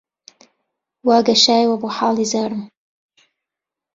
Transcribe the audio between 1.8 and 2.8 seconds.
بۆ حاڵی زارم